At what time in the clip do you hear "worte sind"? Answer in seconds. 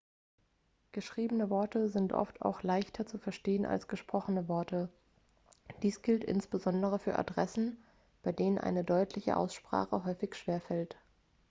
1.51-2.11